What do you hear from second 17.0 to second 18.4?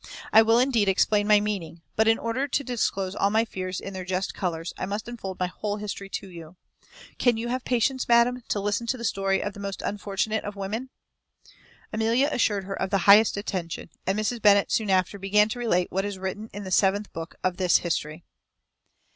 book of this history.